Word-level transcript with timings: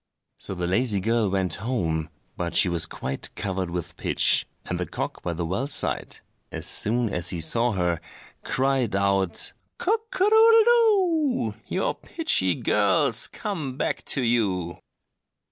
So 0.39 0.55
the 0.55 0.65
lazy 0.65 0.99
girl 0.99 1.29
went 1.29 1.53
home; 1.61 2.09
but 2.35 2.55
she 2.55 2.67
was 2.69 2.87
quite 2.87 3.29
covered 3.35 3.69
with 3.69 3.97
pitch, 3.97 4.47
and 4.65 4.79
the 4.79 4.87
cock 4.87 5.21
by 5.21 5.33
the 5.35 5.45
well 5.45 5.67
side, 5.67 6.21
as 6.51 6.65
soon 6.65 7.07
as 7.07 7.29
he 7.29 7.39
saw 7.39 7.73
her, 7.73 8.01
cried 8.43 8.95
out— 8.95 9.53
"Cock 9.77 10.15
a 10.15 10.23
doodle 10.23 10.63
doo! 10.63 11.53
Your 11.67 11.93
pitchy 11.93 12.55
girl's 12.55 13.27
come 13.27 13.77
back 13.77 14.03
to 14.05 14.23
you!" 14.23 14.79